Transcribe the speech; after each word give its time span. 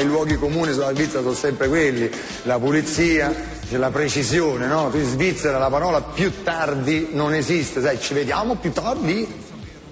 i 0.00 0.06
luoghi 0.06 0.36
comuni 0.36 0.72
sulla 0.72 0.92
Svizzera 0.94 1.22
sono 1.22 1.34
sempre 1.34 1.68
quelli, 1.68 2.10
la 2.42 2.58
pulizia, 2.58 3.32
la 3.70 3.90
precisione, 3.90 4.66
no? 4.66 4.90
In 4.92 5.04
Svizzera 5.04 5.58
la 5.58 5.68
parola 5.68 6.00
più 6.00 6.42
tardi 6.42 7.08
non 7.12 7.34
esiste, 7.34 7.80
sai, 7.80 8.00
ci 8.00 8.14
vediamo 8.14 8.56
più 8.56 8.72
tardi? 8.72 9.48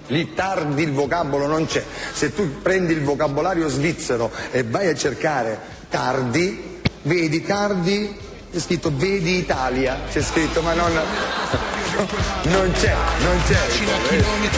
Lì 0.09 0.33
tardi 0.33 0.81
il 0.83 0.91
vocabolo 0.91 1.45
non 1.45 1.67
c'è. 1.67 1.83
Se 2.13 2.33
tu 2.33 2.61
prendi 2.61 2.93
il 2.93 3.03
vocabolario 3.03 3.67
svizzero 3.67 4.31
e 4.51 4.63
vai 4.63 4.87
a 4.87 4.95
cercare 4.95 5.59
tardi, 5.89 6.81
vedi 7.03 7.43
tardi, 7.43 8.17
è 8.51 8.59
scritto 8.59 8.91
vedi 8.91 9.37
Italia, 9.37 9.99
c'è 10.11 10.23
scritto 10.23 10.61
ma 10.61 10.73
non, 10.73 10.91
non 12.49 12.71
c'è, 12.71 12.95
non 13.21 13.41
c'è. 13.45 13.59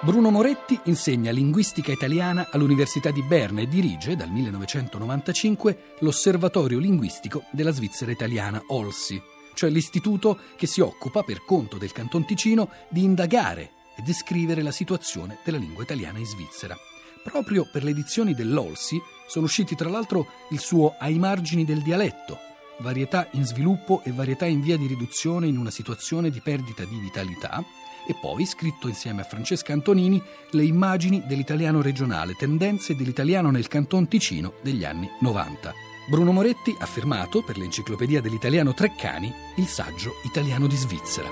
Bruno 0.00 0.30
Moretti 0.30 0.78
insegna 0.84 1.32
linguistica 1.32 1.90
italiana 1.90 2.48
all'Università 2.52 3.10
di 3.10 3.22
Berna 3.22 3.62
e 3.62 3.68
dirige 3.68 4.14
dal 4.14 4.30
1995 4.30 5.94
l'Osservatorio 6.00 6.78
linguistico 6.78 7.44
della 7.50 7.72
Svizzera 7.72 8.12
italiana 8.12 8.62
OLSI, 8.68 9.20
cioè 9.54 9.70
l'istituto 9.70 10.38
che 10.56 10.66
si 10.66 10.80
occupa 10.80 11.22
per 11.22 11.44
conto 11.44 11.76
del 11.76 11.92
Canton 11.92 12.24
Ticino 12.24 12.68
di 12.88 13.02
indagare 13.02 13.70
e 13.96 14.02
descrivere 14.02 14.62
la 14.62 14.70
situazione 14.70 15.38
della 15.42 15.58
lingua 15.58 15.82
italiana 15.82 16.18
in 16.18 16.26
Svizzera. 16.26 16.76
Proprio 17.24 17.68
per 17.72 17.82
le 17.82 17.90
edizioni 17.90 18.34
dell'OLSI 18.34 19.00
sono 19.26 19.46
usciti 19.46 19.74
tra 19.74 19.88
l'altro 19.88 20.26
il 20.50 20.60
suo 20.60 20.94
Ai 21.00 21.18
margini 21.18 21.64
del 21.64 21.82
dialetto, 21.82 22.38
varietà 22.78 23.28
in 23.32 23.44
sviluppo 23.44 24.02
e 24.04 24.12
varietà 24.12 24.46
in 24.46 24.60
via 24.60 24.76
di 24.76 24.86
riduzione 24.86 25.46
in 25.46 25.56
una 25.56 25.70
situazione 25.70 26.30
di 26.30 26.40
perdita 26.40 26.84
di 26.84 26.98
vitalità, 26.98 27.64
e 28.08 28.14
poi, 28.20 28.46
scritto 28.46 28.86
insieme 28.86 29.22
a 29.22 29.24
Francesca 29.24 29.72
Antonini, 29.72 30.22
le 30.50 30.62
immagini 30.62 31.24
dell'italiano 31.26 31.82
regionale, 31.82 32.34
tendenze 32.34 32.94
dell'italiano 32.94 33.50
nel 33.50 33.66
Canton 33.66 34.06
Ticino 34.06 34.54
degli 34.62 34.84
anni 34.84 35.10
90. 35.20 35.72
Bruno 36.08 36.30
Moretti 36.30 36.72
ha 36.78 36.86
firmato 36.86 37.42
per 37.42 37.56
l'Enciclopedia 37.56 38.20
dell'Italiano 38.20 38.72
Treccani 38.74 39.32
il 39.56 39.66
saggio 39.66 40.12
Italiano 40.24 40.68
di 40.68 40.76
Svizzera. 40.76 41.28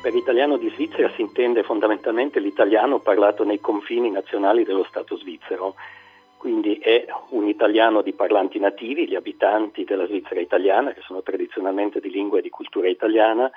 Per 0.00 0.14
italiano 0.14 0.56
di 0.56 0.70
Svizzera 0.70 1.12
si 1.14 1.20
intende 1.20 1.62
fondamentalmente 1.62 2.40
l'italiano 2.40 3.00
parlato 3.00 3.44
nei 3.44 3.60
confini 3.60 4.10
nazionali 4.10 4.64
dello 4.64 4.86
Stato 4.88 5.18
svizzero 5.18 5.74
quindi 6.40 6.78
è 6.78 7.04
un 7.32 7.48
italiano 7.48 8.00
di 8.00 8.14
parlanti 8.14 8.58
nativi, 8.58 9.06
gli 9.06 9.14
abitanti 9.14 9.84
della 9.84 10.06
Svizzera 10.06 10.40
italiana, 10.40 10.94
che 10.94 11.02
sono 11.02 11.20
tradizionalmente 11.20 12.00
di 12.00 12.08
lingua 12.08 12.38
e 12.38 12.40
di 12.40 12.48
cultura 12.48 12.88
italiana, 12.88 13.50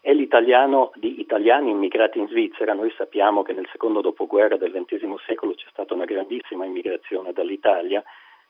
è 0.00 0.12
l'italiano 0.12 0.92
di 0.94 1.18
italiani 1.18 1.70
immigrati 1.70 2.20
in 2.20 2.28
Svizzera. 2.28 2.74
Noi 2.74 2.92
sappiamo 2.96 3.42
che 3.42 3.54
nel 3.54 3.66
secondo 3.72 4.00
dopoguerra 4.00 4.56
del 4.56 4.70
XX 4.70 5.16
secolo 5.26 5.54
c'è 5.54 5.66
stata 5.68 5.94
una 5.94 6.04
grandissima 6.04 6.64
immigrazione 6.64 7.32
dall'Italia, 7.32 8.04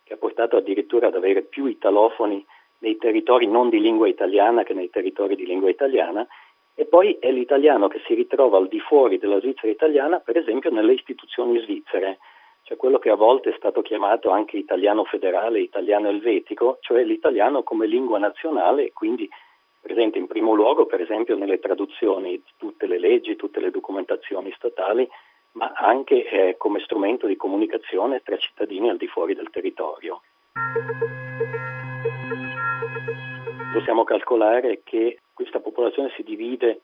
che 0.05 0.13
ha 0.13 0.19
portato 0.19 0.59
addirittura 0.59 1.07
ad 1.07 1.15
avere 1.15 1.41
più 1.41 1.65
italofoni 1.65 2.45
nei 2.81 2.99
territori 2.99 3.47
non 3.47 3.71
di 3.71 3.81
lingua 3.81 4.07
italiana 4.07 4.65
che 4.65 4.75
nei 4.75 4.91
territori 4.91 5.35
di 5.35 5.47
lingua 5.47 5.71
italiana, 5.71 6.27
e 6.75 6.85
poi 6.85 7.17
è 7.19 7.31
l'italiano 7.33 7.89
che 7.89 8.03
si 8.07 8.13
ritrova 8.13 8.59
al 8.59 8.69
di 8.69 8.81
fuori 8.81 9.17
della 9.17 9.41
Svizzera 9.41 9.73
italiana, 9.73 10.21
per 10.21 10.37
esempio 10.37 10.71
nelle 10.71 10.93
istituzioni 10.93 11.59
svizzere 11.61 12.19
cioè 12.69 12.77
quello 12.77 12.99
che 12.99 13.09
a 13.09 13.15
volte 13.15 13.49
è 13.49 13.55
stato 13.57 13.81
chiamato 13.81 14.29
anche 14.29 14.59
italiano 14.59 15.03
federale, 15.05 15.59
italiano 15.59 16.11
elvetico, 16.11 16.77
cioè 16.83 17.03
l'italiano 17.03 17.63
come 17.63 17.87
lingua 17.87 18.19
nazionale 18.19 18.93
quindi 18.93 19.27
presente 19.81 20.19
in 20.19 20.27
primo 20.27 20.53
luogo 20.53 20.85
per 20.85 21.01
esempio 21.01 21.35
nelle 21.35 21.61
traduzioni 21.61 22.33
di 22.33 22.53
tutte 22.59 22.87
le 22.87 22.99
leggi, 22.99 23.37
tutte 23.37 23.61
le 23.61 23.71
documentazioni 23.71 24.53
statali, 24.55 25.09
ma 25.53 25.73
anche 25.75 26.29
eh, 26.29 26.57
come 26.59 26.81
strumento 26.81 27.27
di 27.27 27.37
comunicazione 27.37 28.21
tra 28.21 28.37
cittadini 28.37 28.91
al 28.91 28.99
di 28.99 29.07
fuori 29.07 29.35
del 29.35 29.49
territorio. 29.49 30.21
Possiamo 33.73 34.05
calcolare 34.05 34.83
che 34.85 35.21
questa 35.33 35.61
popolazione 35.61 36.13
si 36.17 36.23
divide 36.23 36.83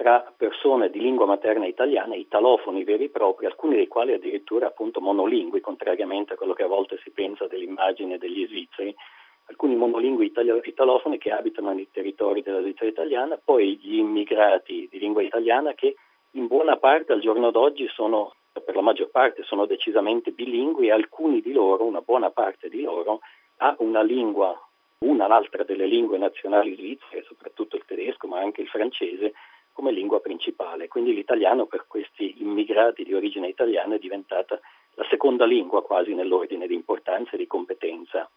tra 0.00 0.32
persone 0.34 0.88
di 0.88 0.98
lingua 0.98 1.26
materna 1.26 1.66
italiana, 1.66 2.14
italofoni 2.14 2.84
veri 2.84 3.04
e 3.04 3.08
propri, 3.10 3.44
alcuni 3.44 3.76
dei 3.76 3.86
quali 3.86 4.14
addirittura 4.14 4.68
appunto 4.68 4.98
monolingui, 5.02 5.60
contrariamente 5.60 6.32
a 6.32 6.36
quello 6.36 6.54
che 6.54 6.62
a 6.62 6.68
volte 6.68 6.98
si 7.04 7.10
pensa 7.10 7.46
dell'immagine 7.46 8.16
degli 8.16 8.46
svizzeri, 8.46 8.96
alcuni 9.44 9.76
monolingui 9.76 10.32
italofoni 10.62 11.18
che 11.18 11.30
abitano 11.30 11.74
nei 11.74 11.90
territori 11.90 12.40
della 12.40 12.62
Svizzera 12.62 12.88
italiana, 12.88 13.38
poi 13.44 13.76
gli 13.76 13.98
immigrati 13.98 14.88
di 14.90 14.98
lingua 14.98 15.20
italiana 15.20 15.74
che 15.74 15.96
in 16.30 16.46
buona 16.46 16.78
parte 16.78 17.12
al 17.12 17.20
giorno 17.20 17.50
d'oggi 17.50 17.86
sono, 17.88 18.36
per 18.52 18.74
la 18.74 18.80
maggior 18.80 19.10
parte, 19.10 19.42
sono 19.42 19.66
decisamente 19.66 20.30
bilingui 20.30 20.86
e 20.86 20.92
alcuni 20.92 21.42
di 21.42 21.52
loro, 21.52 21.84
una 21.84 22.00
buona 22.00 22.30
parte 22.30 22.70
di 22.70 22.80
loro, 22.80 23.20
ha 23.58 23.76
una 23.80 24.00
lingua, 24.00 24.58
una 25.00 25.26
l'altra 25.26 25.62
delle 25.62 25.84
lingue 25.84 26.16
nazionali 26.16 26.74
svizzere, 26.74 27.22
soprattutto 27.24 27.76
il 27.76 27.84
tedesco, 27.84 28.26
ma 28.26 28.38
anche 28.38 28.62
il 28.62 28.68
francese, 28.68 29.34
come 29.72 29.92
lingua 29.92 30.20
principale. 30.20 30.88
Quindi 30.88 31.14
l'italiano 31.14 31.66
per 31.66 31.84
questi 31.86 32.42
immigrati 32.42 33.04
di 33.04 33.14
origine 33.14 33.48
italiana 33.48 33.94
è 33.94 33.98
diventata 33.98 34.58
la 34.94 35.06
seconda 35.08 35.44
lingua 35.44 35.82
quasi 35.82 36.14
nell'ordine 36.14 36.66
di 36.66 36.74
importanza 36.74 37.32
e 37.32 37.38
di 37.38 37.46
competenza. 37.46 38.28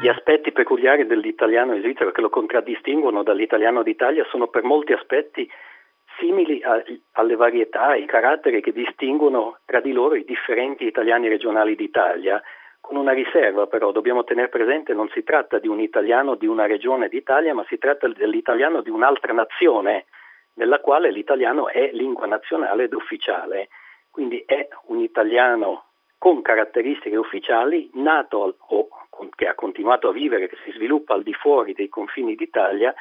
Gli 0.00 0.08
aspetti 0.08 0.52
peculiari 0.52 1.06
dell'italiano 1.06 1.74
in 1.74 1.82
Svizzera 1.82 2.12
che 2.12 2.20
lo 2.20 2.30
contraddistinguono 2.30 3.22
dall'italiano 3.22 3.82
d'Italia 3.82 4.24
sono 4.30 4.46
per 4.46 4.62
molti 4.62 4.92
aspetti 4.92 5.48
simili 6.18 6.62
a, 6.62 6.82
alle 7.12 7.36
varietà, 7.36 7.88
ai 7.88 8.06
caratteri 8.06 8.60
che 8.60 8.72
distinguono 8.72 9.58
tra 9.64 9.80
di 9.80 9.92
loro 9.92 10.14
i 10.14 10.24
differenti 10.24 10.84
italiani 10.84 11.28
regionali 11.28 11.74
d'Italia, 11.74 12.40
con 12.88 12.96
una 12.96 13.12
riserva 13.12 13.66
però, 13.66 13.92
dobbiamo 13.92 14.24
tenere 14.24 14.48
presente 14.48 14.94
non 14.94 15.10
si 15.10 15.22
tratta 15.22 15.58
di 15.58 15.68
un 15.68 15.78
italiano 15.78 16.36
di 16.36 16.46
una 16.46 16.64
regione 16.64 17.10
d'Italia, 17.10 17.52
ma 17.52 17.62
si 17.68 17.76
tratta 17.76 18.08
dell'italiano 18.08 18.80
di 18.80 18.88
un'altra 18.88 19.34
nazione, 19.34 20.06
nella 20.54 20.80
quale 20.80 21.10
l'italiano 21.10 21.68
è 21.68 21.90
lingua 21.92 22.24
nazionale 22.24 22.84
ed 22.84 22.94
ufficiale. 22.94 23.68
Quindi 24.10 24.42
è 24.46 24.66
un 24.86 25.00
italiano 25.00 25.84
con 26.16 26.40
caratteristiche 26.40 27.14
ufficiali, 27.16 27.90
nato 27.92 28.56
o 28.58 28.88
che 29.36 29.46
ha 29.46 29.54
continuato 29.54 30.08
a 30.08 30.12
vivere, 30.12 30.48
che 30.48 30.56
si 30.64 30.72
sviluppa 30.72 31.12
al 31.12 31.22
di 31.22 31.34
fuori 31.34 31.74
dei 31.74 31.90
confini 31.90 32.36
d'Italia 32.36 32.94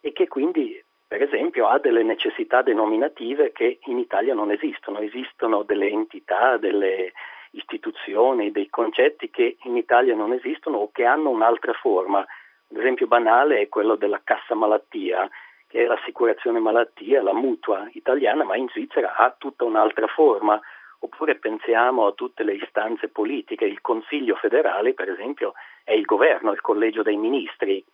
e 0.00 0.12
che 0.12 0.28
quindi, 0.28 0.80
per 1.04 1.20
esempio, 1.20 1.66
ha 1.66 1.80
delle 1.80 2.04
necessità 2.04 2.62
denominative 2.62 3.50
che 3.50 3.80
in 3.86 3.98
Italia 3.98 4.34
non 4.34 4.52
esistono. 4.52 5.00
Esistono 5.00 5.64
delle 5.64 5.88
entità, 5.88 6.58
delle, 6.58 7.12
istituzioni, 7.52 8.50
dei 8.50 8.68
concetti 8.68 9.30
che 9.30 9.56
in 9.62 9.76
Italia 9.76 10.14
non 10.14 10.32
esistono 10.32 10.78
o 10.78 10.90
che 10.92 11.04
hanno 11.04 11.30
un'altra 11.30 11.72
forma. 11.72 12.24
Un 12.68 12.80
esempio 12.80 13.06
banale 13.06 13.60
è 13.60 13.68
quello 13.68 13.96
della 13.96 14.20
cassa 14.24 14.54
malattia, 14.54 15.28
che 15.68 15.84
è 15.84 15.86
l'assicurazione 15.86 16.58
malattia, 16.58 17.22
la 17.22 17.34
mutua 17.34 17.88
italiana, 17.92 18.44
ma 18.44 18.56
in 18.56 18.68
Svizzera 18.68 19.16
ha 19.16 19.34
tutta 19.36 19.64
un'altra 19.64 20.06
forma. 20.06 20.60
Oppure 21.00 21.36
pensiamo 21.36 22.06
a 22.06 22.12
tutte 22.12 22.44
le 22.44 22.54
istanze 22.54 23.08
politiche, 23.08 23.64
il 23.64 23.80
Consiglio 23.80 24.36
federale, 24.36 24.94
per 24.94 25.10
esempio, 25.10 25.54
è 25.82 25.92
il 25.92 26.04
governo, 26.04 26.52
il 26.52 26.60
collegio 26.60 27.02
dei 27.02 27.16
ministri. 27.16 27.84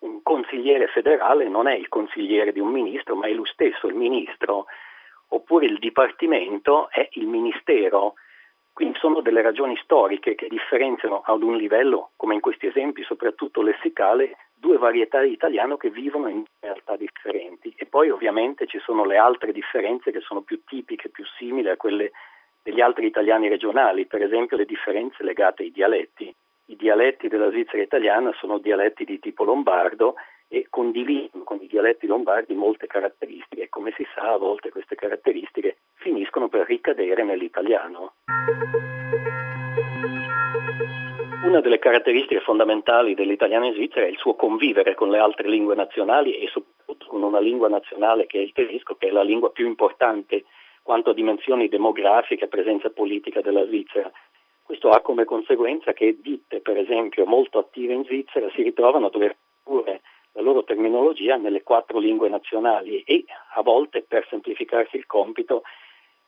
Un 0.00 0.22
consigliere 0.22 0.88
federale 0.88 1.48
non 1.48 1.66
è 1.66 1.74
il 1.74 1.88
consigliere 1.88 2.52
di 2.52 2.60
un 2.60 2.70
ministro, 2.70 3.14
ma 3.14 3.26
è 3.26 3.32
lui 3.32 3.46
stesso 3.46 3.86
il 3.86 3.94
ministro. 3.94 4.66
Oppure 5.28 5.64
il 5.64 5.78
dipartimento 5.78 6.90
è 6.90 7.08
il 7.12 7.26
ministero 7.26 8.14
quindi 8.72 8.98
sono 8.98 9.20
delle 9.20 9.42
ragioni 9.42 9.76
storiche 9.82 10.34
che 10.34 10.48
differenziano 10.48 11.22
ad 11.24 11.42
un 11.42 11.56
livello, 11.56 12.12
come 12.16 12.34
in 12.34 12.40
questi 12.40 12.66
esempi, 12.66 13.02
soprattutto 13.02 13.60
lessicale, 13.60 14.36
due 14.54 14.78
varietà 14.78 15.20
di 15.20 15.32
italiano 15.32 15.76
che 15.76 15.90
vivono 15.90 16.28
in 16.28 16.44
realtà 16.60 16.96
differenti. 16.96 17.74
E 17.76 17.84
poi 17.86 18.10
ovviamente 18.10 18.66
ci 18.66 18.78
sono 18.78 19.04
le 19.04 19.18
altre 19.18 19.52
differenze 19.52 20.10
che 20.10 20.20
sono 20.20 20.40
più 20.40 20.62
tipiche, 20.64 21.10
più 21.10 21.24
simili 21.36 21.68
a 21.68 21.76
quelle 21.76 22.12
degli 22.62 22.80
altri 22.80 23.06
italiani 23.06 23.48
regionali, 23.48 24.06
per 24.06 24.22
esempio 24.22 24.56
le 24.56 24.64
differenze 24.64 25.22
legate 25.22 25.64
ai 25.64 25.72
dialetti. 25.72 26.34
I 26.66 26.76
dialetti 26.76 27.28
della 27.28 27.50
Svizzera 27.50 27.82
italiana 27.82 28.32
sono 28.38 28.58
dialetti 28.58 29.04
di 29.04 29.18
tipo 29.18 29.44
lombardo 29.44 30.14
e 30.48 30.66
condividono 30.70 31.44
con 31.44 31.58
i 31.60 31.66
dialetti 31.66 32.06
lombardi 32.06 32.54
molte 32.54 32.86
caratteristiche 32.86 33.62
e 33.62 33.68
come 33.68 33.92
si 33.96 34.06
sa 34.14 34.32
a 34.32 34.36
volte 34.38 34.70
queste 34.70 34.94
caratteristiche 34.94 35.78
finiscono 36.02 36.48
per 36.48 36.66
ricadere 36.66 37.22
nell'italiano. 37.22 38.14
Una 41.44 41.60
delle 41.60 41.78
caratteristiche 41.78 42.40
fondamentali 42.40 43.14
dell'italiano 43.14 43.66
in 43.66 43.74
Svizzera 43.74 44.06
è 44.06 44.08
il 44.08 44.18
suo 44.18 44.34
convivere 44.34 44.94
con 44.94 45.10
le 45.10 45.18
altre 45.18 45.48
lingue 45.48 45.74
nazionali 45.74 46.36
e 46.36 46.48
soprattutto 46.48 47.06
con 47.06 47.22
una 47.22 47.40
lingua 47.40 47.68
nazionale 47.68 48.26
che 48.26 48.38
è 48.38 48.42
il 48.42 48.52
tedesco, 48.52 48.96
che 48.96 49.08
è 49.08 49.10
la 49.10 49.22
lingua 49.22 49.50
più 49.50 49.66
importante 49.66 50.44
quanto 50.82 51.10
a 51.10 51.14
dimensioni 51.14 51.68
demografiche 51.68 52.44
e 52.44 52.48
presenza 52.48 52.90
politica 52.90 53.40
della 53.40 53.64
Svizzera. 53.64 54.10
Questo 54.62 54.90
ha 54.90 55.00
come 55.00 55.24
conseguenza 55.24 55.92
che 55.92 56.18
ditte, 56.20 56.60
per 56.60 56.78
esempio, 56.78 57.26
molto 57.26 57.58
attive 57.58 57.92
in 57.92 58.04
Svizzera 58.04 58.48
si 58.50 58.62
ritrovano 58.62 59.06
a 59.06 59.10
dover 59.10 59.36
tradurre 59.62 60.00
la 60.32 60.42
loro 60.42 60.64
terminologia 60.64 61.36
nelle 61.36 61.62
quattro 61.62 61.98
lingue 61.98 62.28
nazionali 62.28 63.02
e 63.02 63.24
a 63.54 63.62
volte, 63.62 64.02
per 64.02 64.26
semplificarsi 64.28 64.96
il 64.96 65.06
compito, 65.06 65.62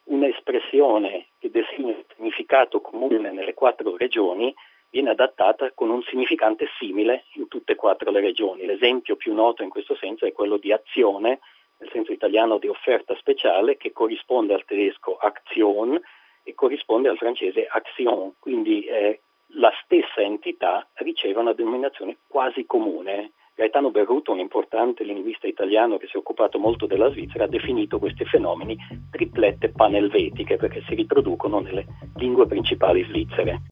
un'espressione 0.04 1.28
che 1.38 1.50
designa 1.50 1.88
un 1.88 2.04
significato 2.14 2.80
comune 2.80 3.30
nelle 3.30 3.54
quattro 3.54 3.96
regioni 3.96 4.54
viene 4.90 5.10
adattata 5.10 5.72
con 5.72 5.90
un 5.90 6.02
significante 6.02 6.68
simile 6.78 7.24
in 7.34 7.48
tutte 7.48 7.72
e 7.72 7.76
quattro 7.76 8.10
le 8.10 8.20
regioni. 8.20 8.64
L'esempio 8.64 9.16
più 9.16 9.34
noto 9.34 9.62
in 9.62 9.68
questo 9.68 9.96
senso 9.96 10.24
è 10.24 10.32
quello 10.32 10.56
di 10.56 10.72
azione, 10.72 11.40
nel 11.78 11.90
senso 11.90 12.12
italiano 12.12 12.58
di 12.58 12.68
offerta 12.68 13.16
speciale, 13.16 13.76
che 13.76 13.92
corrisponde 13.92 14.54
al 14.54 14.64
tedesco 14.64 15.16
Aktion 15.16 16.00
e 16.44 16.54
corrisponde 16.54 17.08
al 17.08 17.16
francese 17.16 17.66
Action, 17.66 18.34
quindi 18.38 18.84
eh, 18.84 19.20
la 19.56 19.72
stessa 19.82 20.20
entità 20.20 20.86
riceve 20.94 21.40
una 21.40 21.54
denominazione 21.54 22.18
quasi 22.28 22.64
comune. 22.66 23.32
Gaetano 23.56 23.92
Berruto, 23.92 24.32
un 24.32 24.40
importante 24.40 25.04
linguista 25.04 25.46
italiano 25.46 25.96
che 25.96 26.08
si 26.08 26.16
è 26.16 26.18
occupato 26.18 26.58
molto 26.58 26.86
della 26.86 27.08
Svizzera, 27.10 27.44
ha 27.44 27.48
definito 27.48 28.00
questi 28.00 28.24
fenomeni 28.24 28.76
triplette 29.12 29.68
panelvetiche 29.68 30.56
perché 30.56 30.82
si 30.88 30.96
riproducono 30.96 31.60
nelle 31.60 31.86
lingue 32.16 32.46
principali 32.46 33.04
svizzere. 33.04 33.60